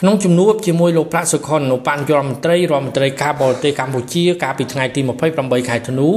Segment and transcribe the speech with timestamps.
[0.00, 5.00] ក្នុងជំនួបជាមួយលោកប្រាក់សុខុននៅបញ្ញរដ្ឋមន្ត្រីរដ្ឋមន្ត្រីការបរទេសកម្ពុជាកាលពីថ្ងៃទី
[5.34, 6.08] 28ខែធ្នូ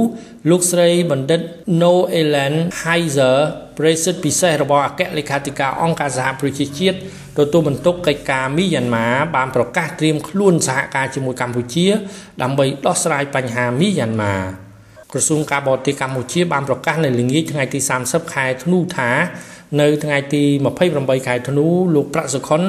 [0.50, 1.40] លោកស្រីបណ្ឌិត
[1.80, 3.36] Noelen Heiser
[3.78, 6.96] ប្រេសិតពិសេសរបស់អគ្គលេខាធិការអង្គការសហប្រជាជាតិ
[7.38, 9.06] ទទួលបន្ទុកកិច្ចការមីយ៉ាន់ម៉ា
[9.36, 11.86] បានប្រកាសត្រៀមខ្លួនសហការជាមួយកម្ពុជា
[12.42, 14.34] ដើម្បីដោះស្រាយបញ្ហាមីយ៉ាន់ម៉ា
[15.12, 19.10] ក្រសួងការបរទេសកម្ពុជាបានប្រកាសនៅល្ងាចថ្ងៃទី30ខែធ្នូថា
[19.80, 20.42] នៅថ្ងៃទី
[20.86, 22.62] 28ខែធ្នូលោកប្រាក់សុខុន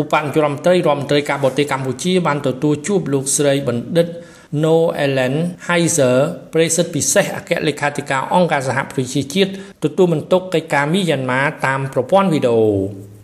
[0.00, 4.08] ឧបនាយករដ្ឋមន្ត្រីរដ្ឋមន្ត្រីការបរទេសកម្ពុជាបានទទួលជួបលោកស្រីបណ្ឌិត
[4.64, 5.36] No Ellen
[5.68, 6.16] Heiser
[6.54, 9.50] ប្រេសិតពិសេសអគ្គលេខាធិការអង្គការសហប្រជាជាតិ
[9.84, 12.66] ទទួលបន្ទុកកិច្ចការមីយ៉ាន់ម៉ាតាមប្រព័ន្ធវីដេអូ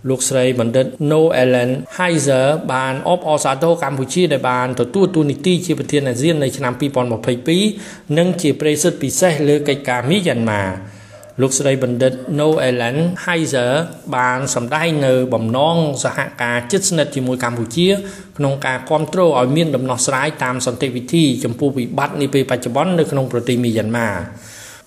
[0.08, 6.72] លោកស្រីបណ្ឌិត No Ellen Heiser បានអបអរសាទរកម្ពុជាដែលបានទទួលតួនាទីជាប្រធានអាស៊ាននៅឆ្នាំ
[7.44, 10.62] 2022និងជាប្រេសិតពិសេសលើកិច្ចការមីយ៉ាន់ម៉ា
[11.42, 13.72] លោកស្រីបណ្ឌិត Noelan Heiser
[14.16, 17.88] បានសម្ដែងនៅបំណងសហការជិតស្និទ្ធជាមួយកម្ពុជា
[18.38, 24.08] ក្នុងការគ្រប់គ្រងឲ្យមានដំណោះស្រាយតាមសន្តិវិធីចំពោះវិបត្តិនាពេលបច្ចុប្បន្ននៅក្នុងប្រទេសមីយ៉ាន់ម៉ា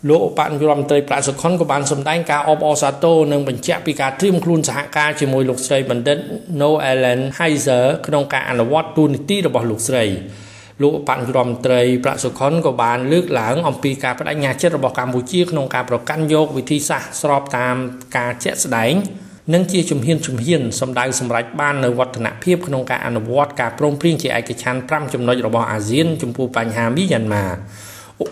[0.10, 6.18] លោកឧបនាយករដ្ឋមន្ត្រីប្រាក់សុខុនក៏បានសម្ដែងការអបអរសាទរនិងបញ្ជាក់ពីការត្រៀមខ្លួនសហការជាមួយលោកស្រីបណ្ឌិត
[6.62, 10.06] Noelan Heiser ក្នុងការអនុវត្តទូនីតិរបស់លោកស្រី
[10.84, 17.76] លោកបញ្ញារដ្ឋមន្ត្រីប្រាក់សុខុនក៏បានលើកឡើងអំពីការបដិញ្ញាចិត្តរបស់កម្ពុជាក្នុងការប្រកាន់យកវិធីសាស្ត្រស្របតាម
[18.18, 18.94] ការជាក់ស្ដែង
[19.54, 27.46] និងជាជំហានជំហានសម្ដៅសម្រេចបាននៅវឌ្ឍនភាពក្នុងការអនុវត្តការព្រមព្រៀងជាឯកច្ឆន្ទ5ចំណុចរបស់អាស៊ានចំពោះបញ្ហាមីយ៉ាន់ម៉ា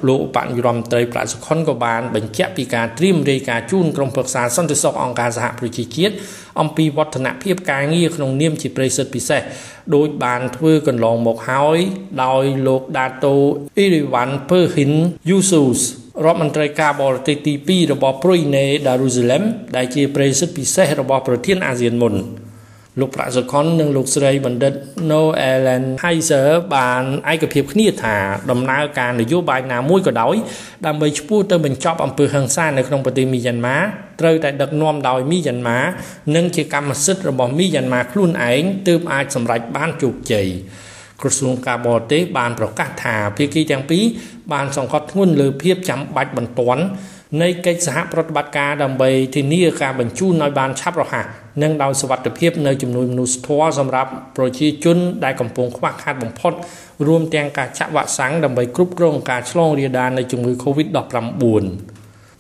[0.08, 6.14] លោកឧបនាយករដ្ឋមន្ត្រីប្រាក់សុខុនក៏បានបញ្ជាក់ពីការត្រៀមរាយការណ៍ជូនក្រុមប្រឹក្សាសន្តិសុខអង្គការសហប្រជាជាតិ
[6.62, 9.42] អំពីវឌ្ឍនភាពការងារក្នុងនាមជាប្រិសិទ្ធពិសេស
[9.96, 11.80] ដោយបានធ្វើកន្លងមកហើយ
[12.24, 13.36] ដោយលោកដាតូ
[13.78, 14.92] អ៊ីរីវ៉ាន់ពើហ៊ីន
[15.30, 15.82] យូស៊ូស
[16.26, 19.44] រដ្ឋមន្ត្រីការបរទេសទី2របស់ប្រុយណេដារូហ្សេឡឹម
[19.76, 22.16] ដែលជាប្រិសិទ្ធពិសេសរបស់ប្រធានអាស៊ានមុន
[23.00, 24.74] លោកប្រាក់សុខុននិងលោកស្រីបណ្ឌិត
[25.10, 28.16] Noelen Heiser បានឯកភាពគ្នាថា
[28.52, 30.36] ដំណើរការនយោបាយណាមួយក៏ដោយ
[30.86, 33.78] ដើម្បីឈ្មោះទៅបញ្ចប់អំពើហិង្សានៅក្នុងប្រទេសមីយ៉ាន់ម៉ា
[34.22, 35.80] ត្រូវតែដឹកនាំដោយមីយ៉ាន់ម៉ា
[36.36, 40.48] និងជាកម្មសិទ្ធិរបស់មីយ៉ាន់ម៉ាខ្លួនឯងទើបអាចសម្រេចបានជោគជ័យ
[41.22, 44.04] ក្រសួងការបរទេសបានប្រកាសថាភាគីទាំងពីរ
[44.54, 46.84] បានសង្កត់ធ្ងន់លើភាពចាំបាច់បន្ទាន់
[47.42, 51.26] នៃកិច្ចសហប្រតិបត្តិការដើម្បីធានាការបញ្ជូនឲ្យបានឆាប់រហ័ស
[51.64, 56.54] និងដោយសុវត្ថិភាពនៅចំនួនមនុស្សធម៌សម្រាប់ប្រជាជនដែលកំពុងខ្វះខាតបំផុត
[57.08, 61.66] រួមទាំងការចាក់វ៉ាក់សាំងដើម្បីគ្រប់គ្រងការឆ្លងរាលដាលនៃជំងឺ Covid-19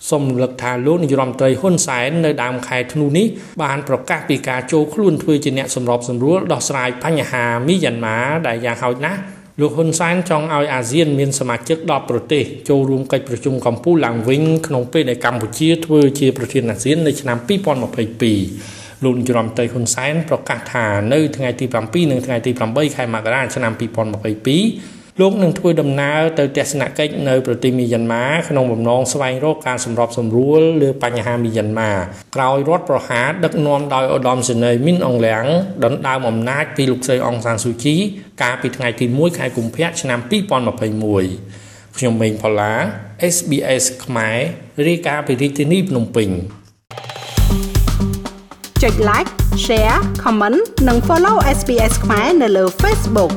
[0.09, 3.25] សូមរំលឹកថាលោកនាយរដ្ឋមន្ត្រីហ៊ុនសែននៅដើមខែធ្នូនេះ
[3.63, 9.19] បានប្រកាសពីការចូលខ្លួនធ្វើជាអ្នកសម្របសម្រួលដោះស្រាយបញ្ហាមីយ៉ាន់ម៉ាដែលយ៉ាងហោចណាស់
[9.61, 31.91] លោកហ៊ុនសែនចង់ឲ្យអាស៊ានមានសមាជិក10ប្រទេសចូលរួមកិច្ចប្រជុំកំពូលឡើងវិញក្នុងពេលដែលកម្ពុជាធ្វើជាប្រធានអាស៊ាននៅឆ្នាំ2022លោកនាយរដ្ឋមន្ត្រីហ៊ុនសែនប្រកាសថានៅថ្ងៃទី7និងថ្ងៃទី8ខែមករាឆ្នាំ2022 លោកនឹងធ្វើដំណើរទៅទស្សនកិច្ចនៅប្រទេសមីយ៉ាន់ម៉ាក្នុងបំណងស្វែងរកការសម្របសម្រួលលើបញ្ហាមីយ៉ាន់ម៉ា
[32.35, 35.45] ក្រោយរដ្ឋប្រហារដឹកនាំដោយឧត្តមសេនីយ៍មីនអងលៀង
[35.85, 37.95] ដណ្ដើមអំណាចពីលោកស្រីអងសានស៊ូជី
[38.41, 42.73] កាលពីថ្ងៃទី1ខែកុម្ភៈឆ្នាំ2021ខ្ញុំម៉េងផល្លា
[43.33, 44.37] SBS ខ្មែរ
[44.87, 46.29] រាយការណ៍ពីរាជធានីភ្នំពេញ
[48.83, 49.29] ចុច like
[49.65, 53.33] share comment និង follow SBS ខ្មែរនៅលើ Facebook